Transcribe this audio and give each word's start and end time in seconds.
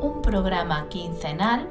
un 0.00 0.22
programa 0.22 0.88
quincenal 0.88 1.68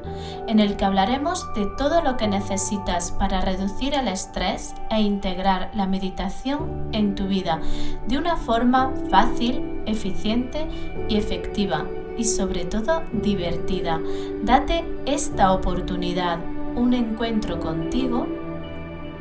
en 0.48 0.60
el 0.60 0.76
que 0.76 0.86
hablaremos 0.86 1.46
de 1.54 1.66
todo 1.78 2.02
lo 2.02 2.18
que 2.18 2.28
necesitas 2.28 3.12
para 3.12 3.42
reducir 3.42 3.94
el 3.94 4.08
estrés 4.08 4.74
e 4.90 5.02
integrar 5.02 5.72
la 5.74 5.88
meditación 5.88 6.90
en 6.92 7.16
tu 7.16 7.28
vida 7.28 7.60
de 8.08 8.18
una 8.18 8.38
forma 8.38 8.94
fácil, 9.10 9.82
eficiente 9.86 10.68
y 11.10 11.18
efectiva 11.18 11.86
y 12.18 12.26
sobre 12.26 12.66
todo 12.66 13.04
divertida. 13.12 14.00
Date 14.44 14.86
esta 15.06 15.52
oportunidad, 15.52 16.40
un 16.76 16.94
encuentro 16.94 17.60
contigo 17.60 18.28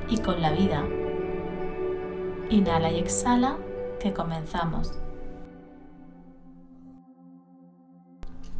y 0.08 0.18
con 0.18 0.42
la 0.42 0.52
vida. 0.52 0.84
Inhala 2.50 2.90
y 2.90 2.98
exhala, 2.98 3.56
que 3.98 4.12
comenzamos. 4.12 5.01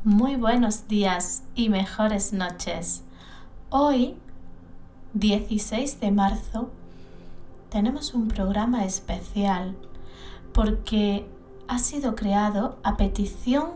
Muy 0.04 0.34
buenos 0.34 0.88
días 0.88 1.44
y 1.54 1.68
mejores 1.68 2.32
noches. 2.32 3.04
Hoy, 3.70 4.16
16 5.14 6.00
de 6.00 6.10
marzo, 6.10 6.70
tenemos 7.70 8.12
un 8.12 8.26
programa 8.26 8.84
especial 8.84 9.76
porque 10.52 11.24
ha 11.68 11.78
sido 11.78 12.16
creado 12.16 12.80
a 12.82 12.96
petición 12.96 13.74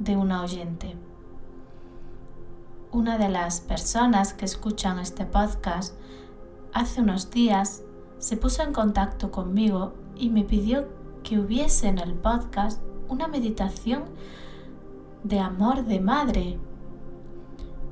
de 0.00 0.16
una 0.16 0.42
oyente. 0.42 0.96
Una 2.90 3.16
de 3.16 3.28
las 3.28 3.60
personas 3.60 4.34
que 4.34 4.46
escuchan 4.46 4.98
este 4.98 5.26
podcast 5.26 5.94
hace 6.72 7.02
unos 7.02 7.30
días 7.30 7.82
se 8.18 8.36
puso 8.36 8.64
en 8.64 8.72
contacto 8.72 9.30
conmigo 9.30 9.94
y 10.16 10.28
me 10.28 10.42
pidió 10.42 10.88
que 11.22 11.38
hubiese 11.38 11.86
en 11.86 12.00
el 12.00 12.14
podcast 12.14 12.82
una 13.08 13.28
meditación 13.28 14.06
de 15.28 15.40
amor 15.40 15.84
de 15.84 15.98
madre, 15.98 16.56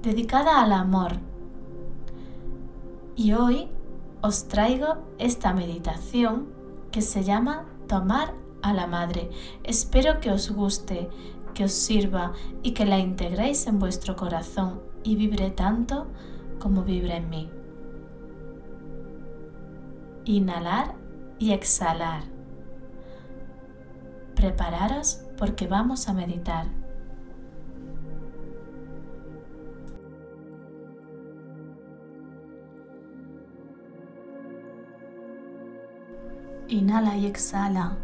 dedicada 0.03 0.63
al 0.63 0.73
amor. 0.73 1.15
Y 3.17 3.33
hoy 3.33 3.69
os 4.23 4.47
traigo 4.47 4.99
esta 5.19 5.53
meditación 5.53 6.47
que 6.93 7.03
se 7.03 7.25
llama 7.25 7.65
Tomar 7.89 8.35
a 8.63 8.73
la 8.73 8.87
Madre. 8.87 9.31
Espero 9.65 10.21
que 10.21 10.31
os 10.31 10.51
guste, 10.53 11.11
que 11.55 11.65
os 11.65 11.73
sirva 11.73 12.35
y 12.63 12.71
que 12.71 12.87
la 12.87 13.01
integréis 13.01 13.67
en 13.67 13.81
vuestro 13.81 14.15
corazón 14.15 14.81
y 15.03 15.17
vibre 15.17 15.51
tanto 15.51 16.07
como 16.61 16.85
vibra 16.85 17.17
en 17.17 17.31
mí. 17.31 17.51
Inhalar 20.25 20.95
y 21.41 21.51
exhalar. 21.51 22.23
Prepararos 24.37 25.21
porque 25.37 25.67
vamos 25.67 26.09
a 26.09 26.13
meditar. 26.13 26.84
Inhala 36.69 37.17
y 37.17 37.27
exhala. 37.27 37.99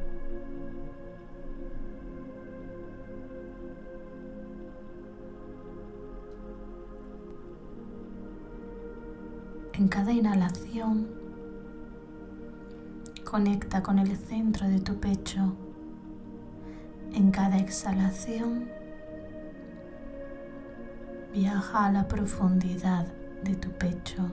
En 9.72 9.88
cada 9.88 10.12
inhalación, 10.12 11.08
conecta 13.24 13.82
con 13.82 13.98
el 13.98 14.14
centro 14.16 14.68
de 14.68 14.78
tu 14.80 15.00
pecho. 15.00 15.54
En 17.14 17.30
cada 17.30 17.56
exhalación, 17.56 18.68
viaja 21.32 21.86
a 21.86 21.92
la 21.92 22.06
profundidad 22.08 23.06
de 23.42 23.54
tu 23.56 23.70
pecho. 23.70 24.30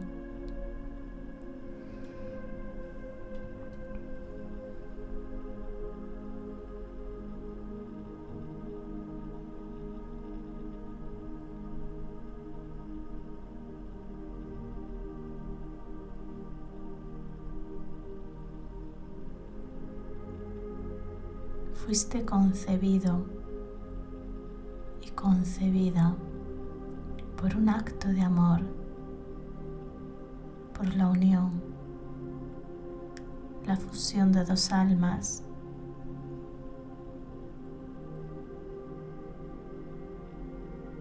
Fuiste 21.87 22.25
concebido 22.25 23.25
y 25.01 25.09
concebida 25.11 26.17
por 27.39 27.55
un 27.55 27.69
acto 27.69 28.09
de 28.09 28.19
amor, 28.19 28.59
por 30.77 30.93
la 30.95 31.07
unión, 31.07 31.49
la 33.65 33.77
fusión 33.77 34.33
de 34.33 34.43
dos 34.43 34.73
almas. 34.73 35.43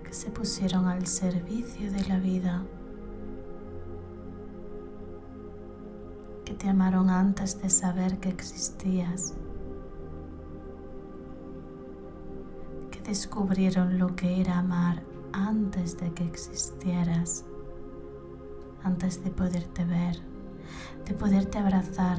que 0.05 0.15
se 0.15 0.31
pusieron 0.31 0.87
al 0.87 1.05
servicio 1.09 1.91
de 1.91 2.05
la 2.05 2.21
vida, 2.21 2.63
que 6.45 6.55
te 6.55 6.69
amaron 6.69 7.11
antes 7.11 7.61
de 7.61 7.71
saber 7.71 8.21
que 8.21 8.29
existías. 8.29 9.35
Descubrieron 13.07 13.99
lo 13.99 14.17
que 14.17 14.41
era 14.41 14.59
amar 14.59 15.03
antes 15.33 15.97
de 15.97 16.13
que 16.13 16.25
existieras, 16.25 17.45
antes 18.83 19.23
de 19.23 19.31
poderte 19.31 19.85
ver, 19.85 20.17
de 21.05 21.15
poderte 21.15 21.59
abrazar. 21.59 22.19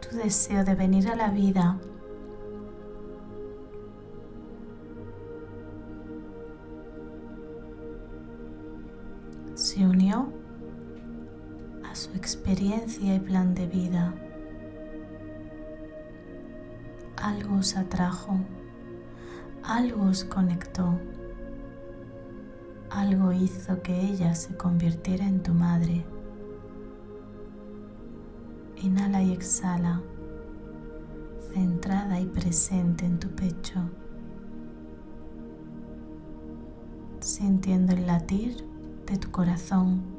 Tu 0.00 0.16
deseo 0.16 0.64
de 0.64 0.74
venir 0.74 1.08
a 1.08 1.14
la 1.14 1.28
vida 1.28 1.78
experiencia 12.98 13.14
y 13.14 13.20
plan 13.20 13.54
de 13.54 13.66
vida. 13.66 14.14
Algo 17.16 17.56
os 17.56 17.76
atrajo, 17.76 18.38
algo 19.62 20.04
os 20.04 20.24
conectó, 20.24 20.98
algo 22.90 23.32
hizo 23.32 23.82
que 23.82 24.00
ella 24.00 24.34
se 24.34 24.56
convirtiera 24.56 25.26
en 25.26 25.42
tu 25.42 25.54
madre. 25.54 26.04
Inhala 28.82 29.22
y 29.22 29.32
exhala, 29.32 30.00
centrada 31.52 32.20
y 32.20 32.26
presente 32.26 33.04
en 33.04 33.18
tu 33.18 33.28
pecho, 33.28 33.80
sintiendo 37.20 37.92
el 37.92 38.06
latir 38.06 38.64
de 39.06 39.18
tu 39.18 39.30
corazón. 39.30 40.17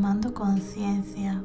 Tomando 0.00 0.32
conciencia 0.32 1.42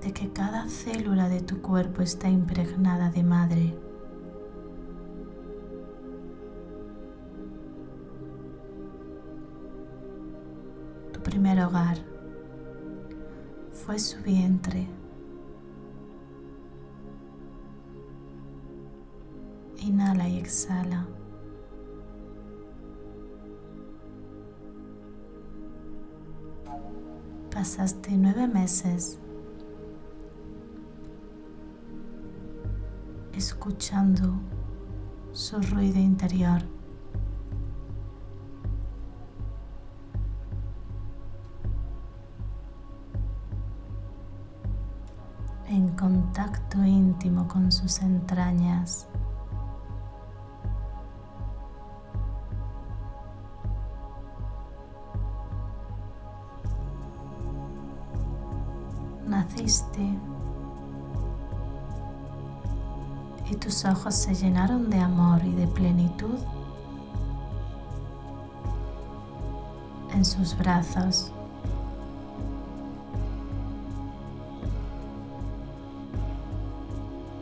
de 0.00 0.12
que 0.12 0.32
cada 0.32 0.68
célula 0.68 1.28
de 1.28 1.40
tu 1.40 1.60
cuerpo 1.60 2.00
está 2.00 2.28
impregnada 2.28 3.10
de 3.10 3.24
madre. 3.24 3.74
Tu 11.12 11.20
primer 11.20 11.60
hogar 11.60 11.98
fue 13.72 13.98
su 13.98 14.22
vientre 14.22 14.86
Inhala 19.80 20.28
y 20.28 20.38
exhala. 20.38 21.17
Pasaste 27.58 28.16
nueve 28.16 28.46
meses 28.46 29.18
escuchando 33.32 34.34
su 35.32 35.60
ruido 35.60 35.98
interior. 35.98 36.62
en 45.66 45.88
contacto 45.96 46.84
íntimo 46.84 47.48
con 47.48 47.72
sus 47.72 47.98
entrañas. 48.02 49.08
Y 63.50 63.56
tus 63.56 63.84
ojos 63.84 64.14
se 64.14 64.34
llenaron 64.34 64.88
de 64.88 64.98
amor 64.98 65.44
y 65.44 65.52
de 65.52 65.66
plenitud 65.66 66.38
en 70.14 70.24
sus 70.24 70.56
brazos. 70.56 71.32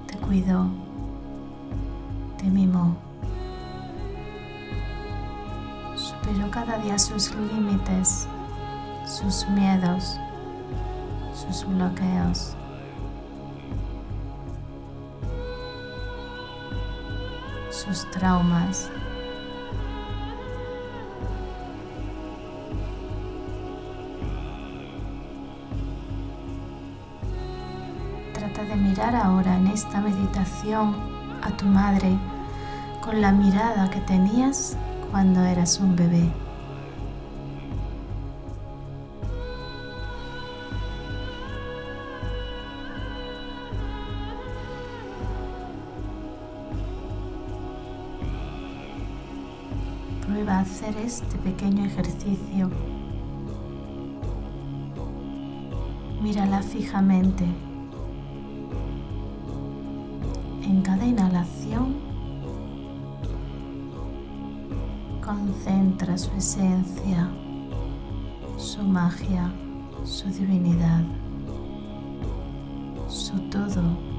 Te 0.08 0.16
cuidó, 0.18 0.66
te 2.38 2.46
mimó, 2.46 2.96
superó 5.94 6.50
cada 6.50 6.78
día 6.78 6.98
sus 6.98 7.32
límites, 7.36 8.26
sus 9.06 9.48
miedos, 9.50 10.18
sus 11.36 11.66
bloqueos. 11.66 12.56
sus 17.70 18.10
traumas. 18.10 18.90
Trata 28.32 28.62
de 28.64 28.76
mirar 28.76 29.14
ahora 29.14 29.56
en 29.56 29.66
esta 29.66 30.00
meditación 30.00 30.96
a 31.42 31.50
tu 31.56 31.66
madre 31.66 32.16
con 33.04 33.20
la 33.20 33.30
mirada 33.30 33.90
que 33.90 34.00
tenías 34.00 34.76
cuando 35.10 35.44
eras 35.44 35.78
un 35.78 35.94
bebé. 35.94 36.32
Este 50.94 51.36
pequeño 51.38 51.84
ejercicio. 51.84 52.70
Mírala 56.22 56.62
fijamente. 56.62 57.44
En 60.62 60.82
cada 60.82 61.04
inhalación, 61.04 61.96
concentra 65.24 66.16
su 66.16 66.30
esencia, 66.36 67.28
su 68.56 68.82
magia, 68.84 69.52
su 70.04 70.28
divinidad, 70.28 71.02
su 73.08 73.38
todo. 73.50 74.15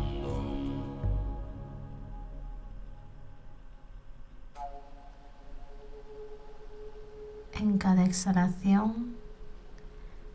En 7.60 7.80
cada 7.80 8.04
exhalación 8.04 9.16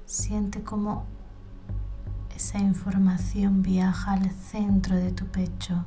siente 0.06 0.64
cómo 0.64 1.04
esa 2.34 2.58
información 2.58 3.62
viaja 3.62 4.14
al 4.14 4.28
centro 4.32 4.96
de 4.96 5.12
tu 5.12 5.26
pecho. 5.26 5.84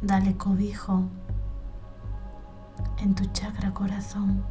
Dale 0.00 0.34
cobijo 0.38 1.02
en 2.98 3.14
tu 3.14 3.26
chakra 3.26 3.74
corazón. 3.74 4.42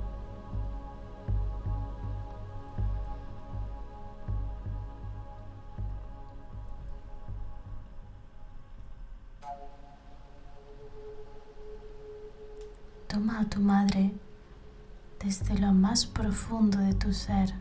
De 16.60 16.94
tu 16.96 17.14
ser. 17.14 17.54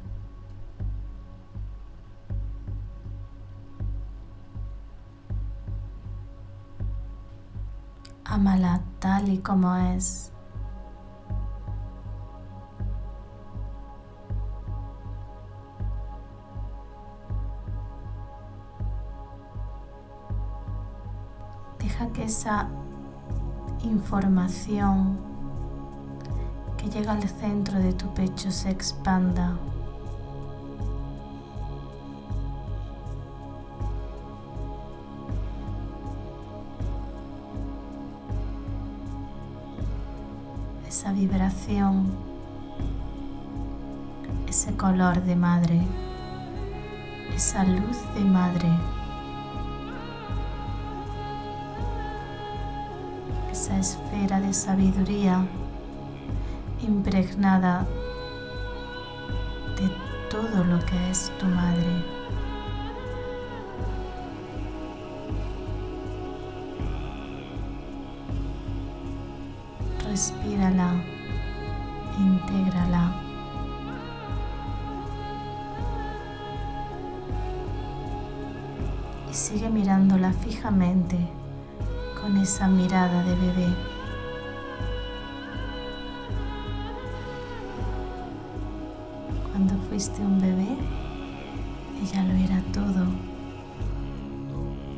Amala 8.24 8.80
tal 8.98 9.28
y 9.28 9.38
como 9.38 9.76
es. 9.76 10.32
Deja 21.78 22.08
que 22.08 22.24
esa 22.24 22.68
información 23.84 25.29
que 26.80 26.88
llega 26.88 27.12
al 27.12 27.28
centro 27.28 27.78
de 27.78 27.92
tu 27.92 28.12
pecho 28.14 28.50
se 28.50 28.70
expanda. 28.70 29.58
Esa 40.88 41.12
vibración, 41.12 42.06
ese 44.48 44.74
color 44.76 45.22
de 45.22 45.36
madre, 45.36 45.82
esa 47.34 47.64
luz 47.64 47.98
de 48.14 48.24
madre. 48.24 48.68
esa 53.52 53.78
esfera 53.78 54.40
de 54.40 54.54
sabiduría 54.54 55.44
impregnada 56.82 57.86
de 59.76 59.90
todo 60.30 60.64
lo 60.64 60.78
que 60.86 61.10
es 61.10 61.32
tu 61.38 61.46
madre. 61.46 62.04
Respírala, 70.08 70.94
intégrala. 72.18 73.12
Y 79.30 79.34
sigue 79.34 79.70
mirándola 79.70 80.32
fijamente 80.32 81.16
con 82.20 82.36
esa 82.36 82.66
mirada 82.66 83.22
de 83.22 83.34
bebé. 83.36 83.89
Fuiste 89.90 90.22
un 90.22 90.40
bebé, 90.40 90.68
ella 92.00 92.22
lo 92.22 92.34
era 92.34 92.62
todo. 92.72 93.06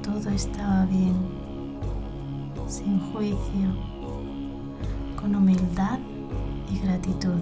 Todo 0.03 0.29
estaba 0.29 0.85
bien, 0.85 1.15
sin 2.69 3.01
juicio, 3.11 3.75
con 5.19 5.35
humildad 5.35 5.99
y 6.71 6.79
gratitud. 6.81 7.41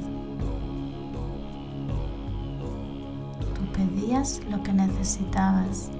Tú 3.56 3.62
pedías 3.72 4.40
lo 4.48 4.62
que 4.62 4.72
necesitabas 4.72 5.90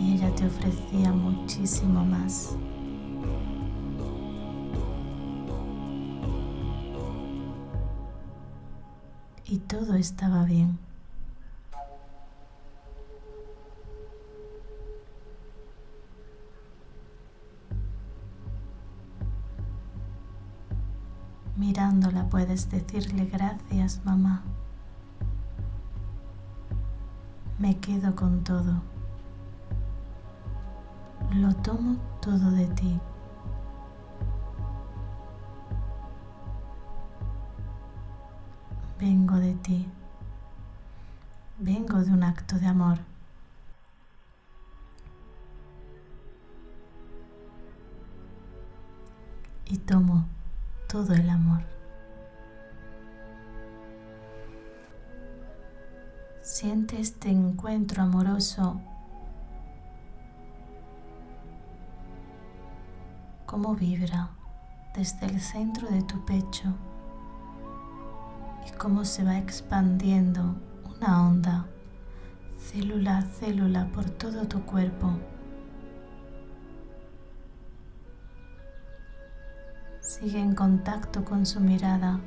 y 0.00 0.14
ella 0.14 0.34
te 0.34 0.46
ofrecía 0.46 1.12
muchísimo 1.12 2.06
más. 2.06 2.56
y 9.46 9.58
todo 9.58 9.94
estaba 9.94 10.44
bien. 10.44 10.78
Mirándola 21.56 22.28
puedes 22.28 22.68
decirle 22.70 23.26
gracias, 23.26 24.00
mamá. 24.04 24.42
Me 27.58 27.78
quedo 27.78 28.16
con 28.16 28.42
todo. 28.42 28.82
Lo 31.32 31.54
tomo 31.54 31.96
todo 32.20 32.50
de 32.50 32.66
ti. 32.66 33.00
Vengo 39.34 39.46
de 39.46 39.54
ti. 39.54 39.86
Vengo 41.58 41.98
de 41.98 42.12
un 42.12 42.22
acto 42.22 42.56
de 42.56 42.66
amor. 42.66 42.98
Y 49.66 49.78
tomo 49.78 50.26
todo 50.88 51.14
el 51.14 51.28
amor. 51.30 51.62
Siente 56.40 57.00
este 57.00 57.30
encuentro 57.30 58.02
amoroso 58.04 58.80
cómo 63.46 63.74
vibra 63.74 64.30
desde 64.94 65.26
el 65.26 65.40
centro 65.40 65.88
de 65.88 66.02
tu 66.02 66.24
pecho 66.24 66.72
y 68.66 68.72
cómo 68.76 69.04
se 69.04 69.24
va 69.24 69.38
expandiendo 69.38 70.56
una 70.96 71.26
onda 71.26 71.66
célula 72.74 73.18
a 73.18 73.22
célula 73.22 73.86
por 73.94 74.08
todo 74.10 74.46
tu 74.46 74.64
cuerpo. 74.64 75.10
Sigue 80.00 80.40
en 80.40 80.54
contacto 80.54 81.24
con 81.24 81.44
su 81.44 81.60
mirada. 81.60 82.20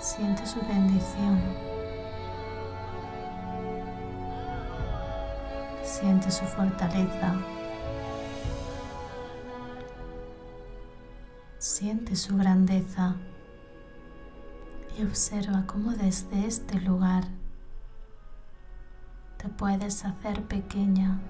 Siente 0.00 0.46
su 0.46 0.60
bendición. 0.60 1.40
Siente 5.82 6.30
su 6.30 6.44
fortaleza. 6.44 7.34
Siente 11.60 12.16
su 12.16 12.38
grandeza 12.38 13.16
y 14.98 15.02
observa 15.02 15.64
cómo 15.66 15.90
desde 15.90 16.46
este 16.46 16.80
lugar 16.80 17.24
te 19.36 19.50
puedes 19.50 20.06
hacer 20.06 20.42
pequeña. 20.44 21.20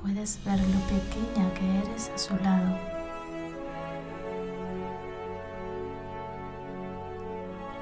Puedes 0.00 0.42
ver 0.46 0.60
lo 0.60 0.80
pequeña 0.88 1.52
que 1.52 1.80
eres 1.80 2.08
a 2.08 2.16
su 2.16 2.36
lado. 2.36 2.74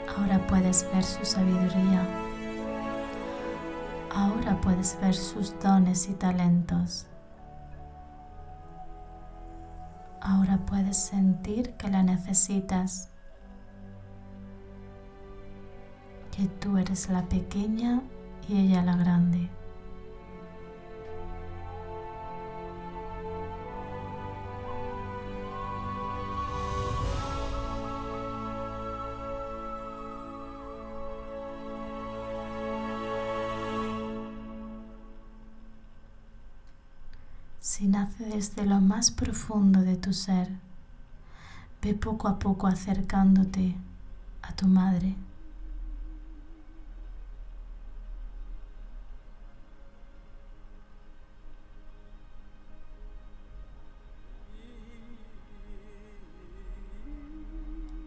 Ahora 0.09 0.45
puedes 0.49 0.85
ver 0.93 1.05
su 1.05 1.25
sabiduría. 1.25 2.05
Ahora 4.13 4.61
puedes 4.61 4.99
ver 5.01 5.15
sus 5.15 5.57
dones 5.61 6.09
y 6.09 6.15
talentos. 6.15 7.07
Ahora 10.21 10.59
puedes 10.67 10.97
sentir 10.97 11.75
que 11.75 11.89
la 11.89 12.03
necesitas, 12.03 13.11
que 16.37 16.47
tú 16.47 16.77
eres 16.77 17.09
la 17.09 17.23
pequeña 17.29 18.03
y 18.49 18.59
ella 18.59 18.83
la 18.83 18.97
grande. 18.97 19.49
Si 37.61 37.87
nace 37.87 38.25
desde 38.25 38.65
lo 38.65 38.81
más 38.81 39.11
profundo 39.11 39.83
de 39.83 39.97
tu 39.97 40.15
ser, 40.15 40.49
ve 41.83 41.95
poco 41.95 42.27
a 42.27 42.39
poco 42.39 42.67
acercándote 42.67 43.77
a 44.43 44.55
tu 44.55 44.67
madre. 44.67 45.15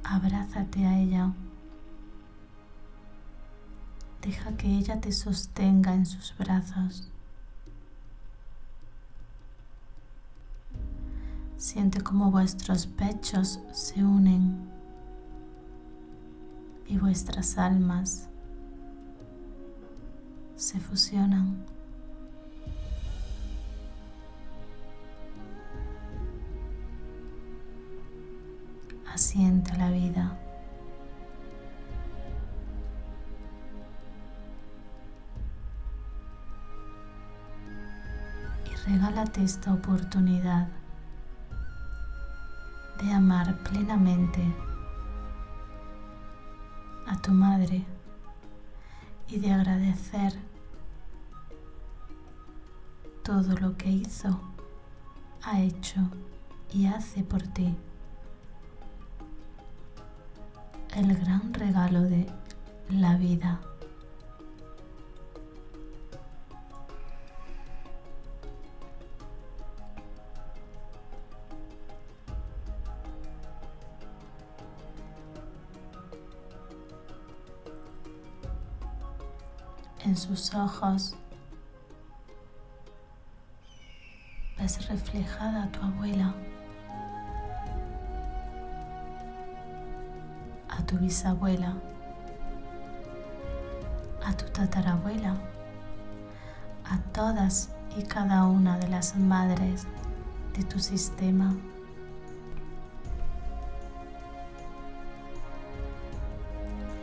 Abrázate 0.03 0.85
a 0.85 0.99
ella. 0.99 1.33
Deja 4.21 4.55
que 4.57 4.67
ella 4.67 4.99
te 4.99 5.11
sostenga 5.11 5.93
en 5.93 6.05
sus 6.05 6.35
brazos. 6.37 7.12
Siente 11.73 12.01
como 12.01 12.29
vuestros 12.29 12.85
pechos 12.85 13.59
se 13.71 14.03
unen 14.03 14.69
y 16.87 16.99
vuestras 16.99 17.57
almas 17.57 18.29
se 20.55 20.79
fusionan. 20.79 21.65
Asiente 29.11 29.75
la 29.75 29.89
vida. 29.89 30.37
Y 38.71 38.91
regálate 38.91 39.43
esta 39.43 39.73
oportunidad 39.73 40.67
plenamente 43.73 44.39
a 47.07 47.17
tu 47.17 47.31
madre 47.31 47.83
y 49.27 49.39
de 49.39 49.51
agradecer 49.51 50.33
todo 53.23 53.57
lo 53.57 53.75
que 53.75 53.89
hizo, 53.89 54.39
ha 55.41 55.59
hecho 55.59 56.01
y 56.71 56.85
hace 56.85 57.23
por 57.23 57.41
ti. 57.41 57.75
El 60.95 61.17
gran 61.17 61.51
regalo 61.51 62.01
de 62.01 62.27
la 62.89 63.17
vida. 63.17 63.59
En 80.05 80.17
sus 80.17 80.53
ojos 80.53 81.15
ves 84.57 84.87
reflejada 84.89 85.63
a 85.63 85.71
tu 85.71 85.81
abuela, 85.81 86.33
a 90.69 90.85
tu 90.85 90.97
bisabuela, 90.97 91.75
a 94.25 94.33
tu 94.35 94.45
tatarabuela, 94.45 95.35
a 96.85 96.97
todas 97.13 97.69
y 97.97 98.03
cada 98.03 98.45
una 98.45 98.77
de 98.77 98.89
las 98.89 99.15
madres 99.15 99.87
de 100.57 100.63
tu 100.63 100.79
sistema. 100.79 101.55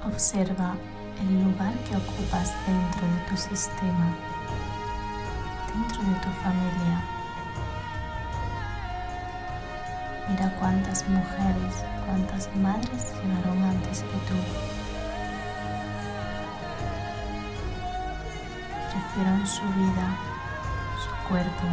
Observa 0.04 0.75
el 1.21 1.45
lugar 1.45 1.75
que 1.85 1.97
ocupas 1.97 2.55
dentro 2.67 3.07
de 3.07 3.21
tu 3.29 3.37
sistema, 3.37 4.15
dentro 5.73 6.03
de 6.03 6.15
tu 6.21 6.31
familia. 6.43 7.03
Mira 10.29 10.55
cuántas 10.59 11.07
mujeres, 11.09 11.85
cuántas 12.07 12.49
madres 12.57 13.15
llegaron 13.23 13.62
antes 13.65 14.03
que 14.03 14.19
tú. 14.29 14.35
Ofrecieron 18.87 19.47
su 19.47 19.62
vida, 19.62 20.17
su 21.03 21.29
cuerpo, 21.29 21.67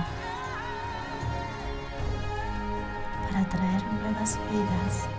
para 3.31 3.45
traer 3.49 3.83
nuevas 4.01 4.39
vidas 4.51 5.16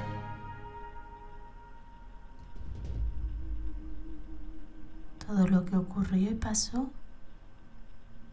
que 5.69 5.77
ocurrió 5.77 6.31
y 6.31 6.35
pasó, 6.35 6.91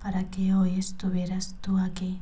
para 0.02 0.30
que 0.30 0.54
hoy 0.54 0.80
estuvieras 0.80 1.56
tú 1.62 1.78
aquí. 1.78 2.20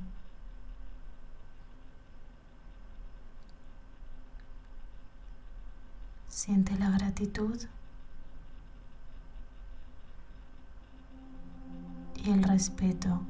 Siente 6.27 6.75
la 6.77 6.89
gratitud 6.89 7.59
y 12.15 12.31
el 12.31 12.43
respeto 12.43 13.21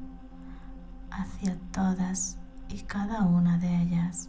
hacia 1.10 1.56
todas 1.70 2.38
y 2.68 2.82
cada 2.82 3.22
una 3.22 3.58
de 3.58 3.82
ellas. 3.82 4.28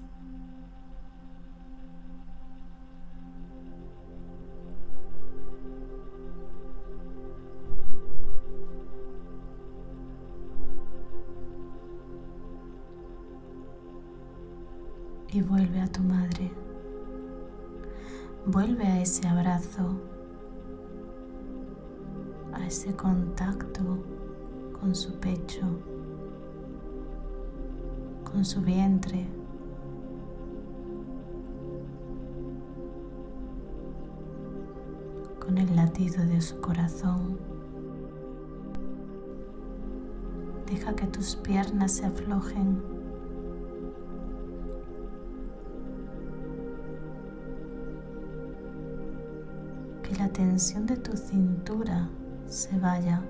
Vuelve 15.45 15.81
a 15.81 15.87
tu 15.87 16.01
madre. 16.01 16.51
Vuelve 18.45 18.85
a 18.85 19.01
ese 19.01 19.27
abrazo, 19.27 19.99
a 22.53 22.65
ese 22.65 22.95
contacto 22.95 24.03
con 24.79 24.93
su 24.93 25.13
pecho 25.19 25.65
con 28.35 28.43
su 28.43 28.59
vientre. 28.61 29.25
con 35.39 35.59
el 35.59 35.75
latido 35.75 36.25
de 36.25 36.41
su 36.41 36.59
corazón. 36.59 37.37
Deja 40.65 40.95
que 40.95 41.05
tus 41.05 41.35
piernas 41.35 41.91
se 41.91 42.07
aflojen. 42.07 42.94
Tensión 50.35 50.85
de 50.85 50.97
tu 50.97 51.15
cintura 51.15 52.09
se 52.45 52.77
vaya. 52.77 53.21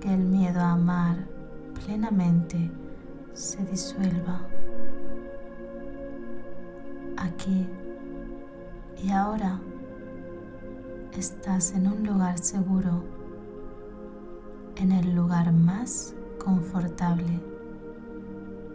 que 0.00 0.12
el 0.12 0.24
miedo 0.24 0.58
a 0.60 0.72
amar 0.72 1.16
plenamente 1.84 2.72
se 3.34 3.64
disuelva 3.66 4.40
aquí 7.16 7.68
y 9.00 9.10
ahora 9.12 9.60
estás 11.16 11.74
en 11.74 11.86
un 11.86 12.04
lugar 12.04 12.38
seguro, 12.38 13.04
en 14.74 14.90
el 14.90 15.14
lugar 15.14 15.52
más 15.52 16.16
confortable, 16.42 17.51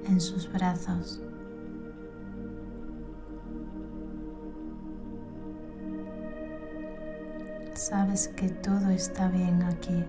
en 0.07 0.21
sus 0.21 0.51
brazos. 0.51 1.21
Sabes 7.73 8.27
que 8.29 8.49
todo 8.49 8.89
está 8.89 9.29
bien 9.29 9.61
aquí. 9.63 10.03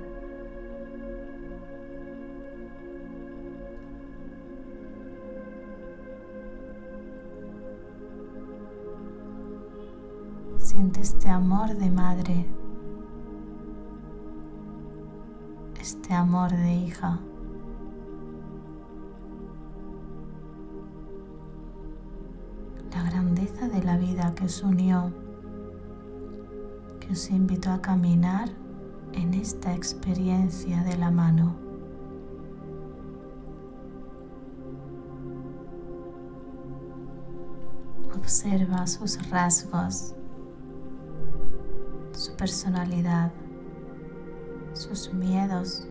Siente 10.56 11.00
este 11.00 11.28
amor 11.28 11.74
de 11.76 11.90
madre, 11.90 12.46
este 15.80 16.14
amor 16.14 16.50
de 16.50 16.74
hija. 16.74 17.20
Que 24.48 24.54
os 24.54 24.62
unió, 24.62 25.12
que 27.00 27.12
os 27.12 27.28
invitó 27.28 27.70
a 27.70 27.82
caminar 27.82 28.48
en 29.12 29.34
esta 29.34 29.74
experiencia 29.74 30.82
de 30.84 30.96
la 30.96 31.10
mano. 31.10 31.54
Observa 38.16 38.86
sus 38.86 39.18
rasgos, 39.28 40.14
su 42.12 42.34
personalidad, 42.34 43.30
sus 44.72 45.12
miedos, 45.12 45.86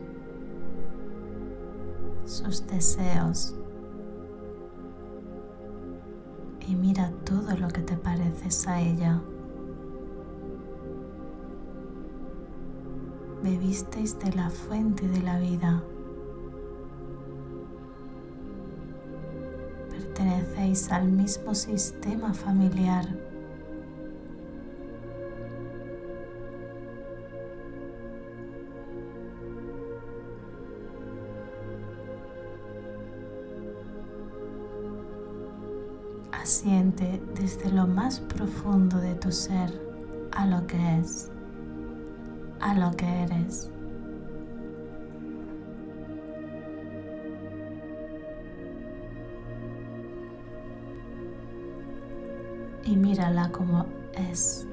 sus 2.26 2.65
deseos. 2.65 3.54
A 8.67 8.82
ella. 8.82 9.21
Bebisteis 13.43 14.17
de 14.19 14.32
la 14.34 14.50
fuente 14.50 15.08
de 15.08 15.21
la 15.21 15.38
vida. 15.39 15.84
Pertenecéis 19.89 20.91
al 20.91 21.10
mismo 21.10 21.54
sistema 21.54 22.34
familiar. 22.34 23.06
Siente 36.47 37.21
desde 37.36 37.69
lo 37.71 37.86
más 37.86 38.21
profundo 38.21 38.97
de 39.01 39.15
tu 39.15 39.33
ser 39.33 39.69
a 40.31 40.45
lo 40.45 40.65
que 40.65 40.77
es, 40.97 41.29
a 42.62 42.73
lo 42.73 42.89
que 42.95 43.05
eres. 43.05 43.69
Y 52.86 52.95
mírala 52.95 53.51
como 53.51 53.86
es. 54.13 54.65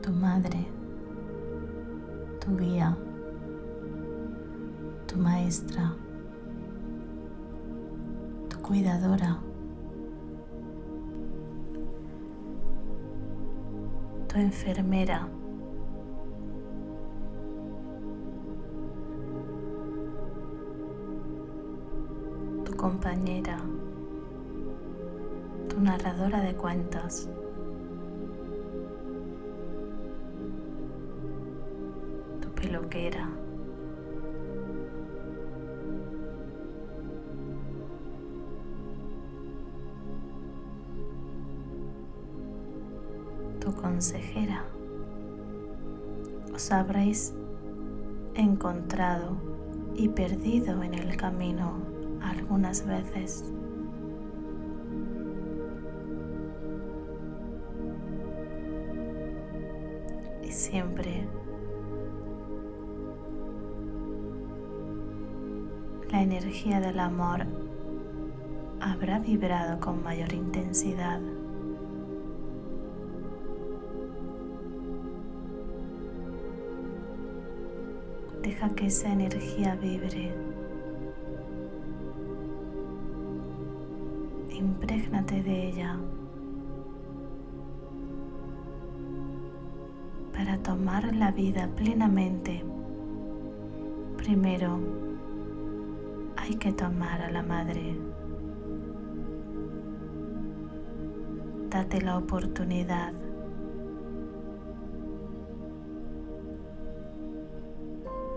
Tu 0.00 0.10
madre, 0.12 0.57
compañera, 22.78 23.58
tu 25.68 25.78
narradora 25.80 26.40
de 26.40 26.54
cuentos. 26.54 27.28
tu 32.40 32.48
peluquera. 32.54 33.28
consejera. 43.98 44.64
Os 46.54 46.70
habréis 46.72 47.34
encontrado 48.34 49.36
y 49.94 50.08
perdido 50.08 50.82
en 50.82 50.94
el 50.94 51.16
camino 51.16 51.87
algunas 52.30 52.86
veces. 52.86 53.44
Y 60.42 60.50
siempre 60.50 61.26
la 66.10 66.22
energía 66.22 66.80
del 66.80 66.98
amor 67.00 67.44
habrá 68.80 69.18
vibrado 69.18 69.78
con 69.80 70.02
mayor 70.02 70.32
intensidad. 70.32 71.20
Deja 78.42 78.70
que 78.70 78.86
esa 78.86 79.12
energía 79.12 79.76
vibre 79.76 80.32
imprégnate 84.58 85.42
de 85.42 85.68
ella 85.68 85.96
para 90.32 90.58
tomar 90.58 91.14
la 91.14 91.30
vida 91.30 91.68
plenamente. 91.76 92.64
Primero 94.16 94.78
hay 96.36 96.54
que 96.56 96.72
tomar 96.72 97.22
a 97.22 97.30
la 97.30 97.42
madre. 97.42 97.96
Date 101.70 102.00
la 102.00 102.18
oportunidad 102.18 103.12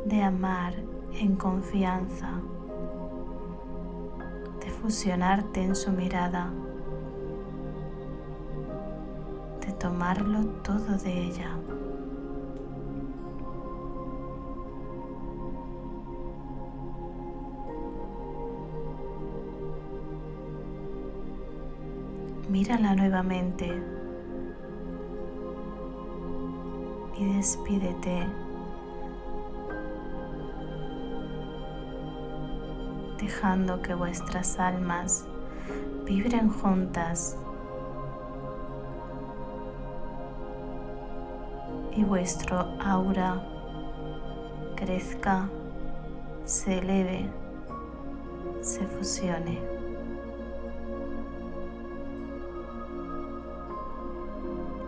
de 0.06 0.22
amar 0.24 0.74
en 1.14 1.36
confianza, 1.36 2.42
fusionarte 4.82 5.62
en 5.62 5.76
su 5.76 5.92
mirada, 5.92 6.50
de 9.66 9.72
tomarlo 9.74 10.44
todo 10.64 10.98
de 10.98 11.26
ella. 11.26 11.56
Mírala 22.50 22.96
nuevamente 22.96 23.82
y 27.18 27.34
despídete 27.36 28.26
dejando 33.22 33.82
que 33.84 33.94
vuestras 33.94 34.60
almas 34.60 35.26
vibren 36.06 36.50
juntas 36.50 37.38
y 41.96 42.04
vuestro 42.04 42.58
aura 42.84 43.48
crezca, 44.76 45.48
se 46.46 46.80
eleve, 46.80 47.30
se 48.62 48.86
fusione. 48.88 49.60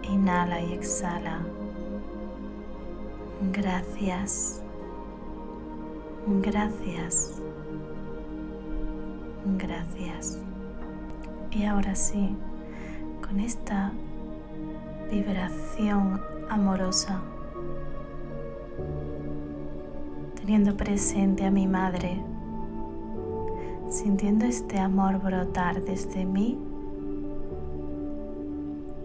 Inhala 0.02 0.60
y 0.60 0.74
exhala. 0.74 1.42
Gracias. 3.52 4.64
Gracias. 6.26 7.43
Gracias. 9.46 10.40
Y 11.52 11.66
ahora 11.66 11.96
sí, 11.96 12.36
con 13.22 13.40
esta 13.40 13.92
vibración 15.12 16.22
amorosa, 16.50 17.20
teniendo 20.36 20.76
presente 20.76 21.46
a 21.46 21.52
mi 21.52 21.68
madre, 21.68 22.22
sintiendo 23.90 24.46
este 24.46 24.80
amor 24.80 25.20
brotar 25.20 25.84
desde 25.84 26.26
mí 26.26 26.58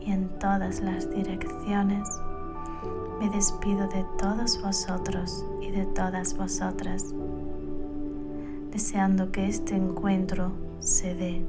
y 0.01 0.13
en 0.13 0.29
todas 0.39 0.81
las 0.81 1.11
direcciones, 1.11 2.09
me 3.21 3.29
despido 3.31 3.89
de 3.89 4.05
todos 4.19 4.63
vosotros 4.63 5.45
y 5.61 5.73
de 5.73 5.85
todas 5.87 6.37
vosotras 6.37 7.13
deseando 8.79 9.33
que 9.33 9.49
este 9.49 9.75
encuentro 9.75 10.53
se 10.79 11.13
dé, 11.13 11.45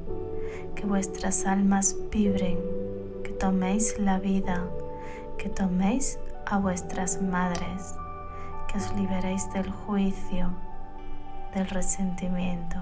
que 0.74 0.84
vuestras 0.84 1.46
almas 1.46 1.96
vibren, 2.10 2.58
que 3.22 3.30
toméis 3.30 4.00
la 4.00 4.18
vida, 4.18 4.68
que 5.38 5.48
toméis 5.48 6.18
a 6.46 6.58
vuestras 6.58 7.22
madres, 7.22 7.94
que 8.66 8.78
os 8.78 8.92
liberéis 8.96 9.48
del 9.52 9.70
juicio, 9.70 10.50
del 11.54 11.68
resentimiento, 11.68 12.78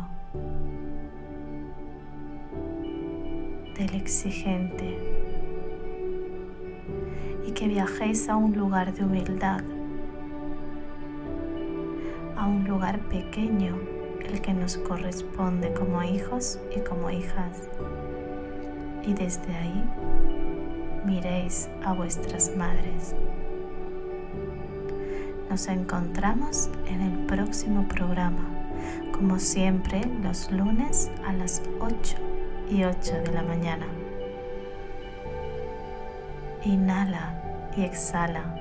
del 3.76 3.94
exigente 3.94 4.96
y 7.46 7.52
que 7.52 7.68
viajéis 7.68 8.30
a 8.30 8.36
un 8.36 8.56
lugar 8.56 8.94
de 8.94 9.04
humildad, 9.04 9.60
a 12.34 12.46
un 12.46 12.64
lugar 12.66 12.98
pequeño 13.10 13.97
el 14.24 14.40
que 14.40 14.52
nos 14.52 14.76
corresponde 14.78 15.72
como 15.72 16.02
hijos 16.02 16.58
y 16.74 16.80
como 16.80 17.10
hijas. 17.10 17.68
Y 19.04 19.14
desde 19.14 19.54
ahí 19.54 19.84
miréis 21.04 21.68
a 21.84 21.92
vuestras 21.92 22.54
madres. 22.56 23.14
Nos 25.48 25.66
encontramos 25.68 26.68
en 26.86 27.00
el 27.00 27.26
próximo 27.26 27.88
programa, 27.88 28.46
como 29.12 29.38
siempre 29.38 30.02
los 30.22 30.50
lunes 30.50 31.10
a 31.26 31.32
las 31.32 31.62
8 31.80 32.16
y 32.70 32.84
8 32.84 33.22
de 33.24 33.32
la 33.32 33.42
mañana. 33.42 33.86
Inhala 36.64 37.70
y 37.76 37.84
exhala. 37.84 38.54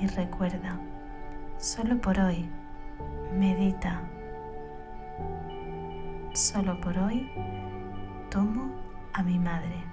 Y 0.00 0.06
recuerda, 0.08 0.80
solo 1.58 2.00
por 2.00 2.18
hoy 2.18 2.48
medita. 3.32 4.02
Solo 6.32 6.80
por 6.80 6.96
hoy 6.98 7.30
tomo 8.30 8.70
a 9.12 9.22
mi 9.22 9.38
madre. 9.38 9.89